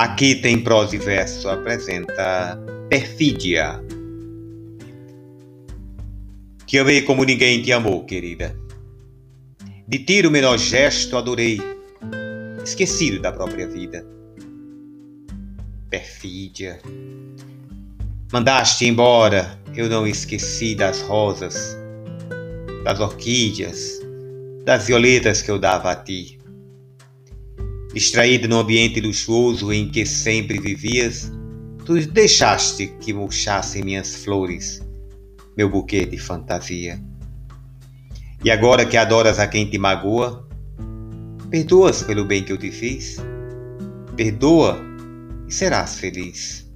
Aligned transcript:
Aqui 0.00 0.34
tem 0.34 0.58
prosa 0.58 0.96
e 0.96 0.98
verso, 0.98 1.46
apresenta 1.46 2.58
Perfídia. 2.88 3.78
Te 6.64 6.78
amei 6.78 7.02
como 7.02 7.22
ninguém 7.22 7.60
te 7.60 7.70
amou, 7.70 8.06
querida. 8.06 8.56
De 9.86 9.98
tiro 9.98 10.30
o 10.30 10.32
menor 10.32 10.56
gesto 10.56 11.18
adorei, 11.18 11.60
esquecido 12.64 13.20
da 13.20 13.30
própria 13.30 13.68
vida. 13.68 14.02
Perfídia. 15.90 16.80
Mandaste 18.32 18.86
embora, 18.86 19.60
eu 19.76 19.86
não 19.90 20.06
esqueci 20.06 20.74
das 20.74 21.02
rosas, 21.02 21.76
das 22.84 23.00
orquídeas, 23.00 24.00
das 24.64 24.86
violetas 24.86 25.42
que 25.42 25.50
eu 25.50 25.58
dava 25.58 25.90
a 25.90 25.94
ti. 25.94 26.39
Distraído 27.92 28.46
no 28.46 28.58
ambiente 28.58 29.00
luxuoso 29.00 29.72
em 29.72 29.88
que 29.88 30.06
sempre 30.06 30.60
vivias, 30.60 31.30
tu 31.84 31.94
deixaste 32.06 32.86
que 33.00 33.12
murchassem 33.12 33.82
minhas 33.82 34.14
flores, 34.14 34.80
meu 35.56 35.68
buquê 35.68 36.06
de 36.06 36.16
fantasia. 36.16 37.02
E 38.44 38.50
agora 38.50 38.86
que 38.86 38.96
adoras 38.96 39.40
a 39.40 39.48
quem 39.48 39.68
te 39.68 39.76
magoa, 39.76 40.48
perdoas 41.50 42.02
pelo 42.04 42.24
bem 42.24 42.44
que 42.44 42.52
eu 42.52 42.56
te 42.56 42.70
fiz? 42.70 43.16
Perdoa 44.16 44.80
e 45.48 45.52
serás 45.52 45.98
feliz. 45.98 46.69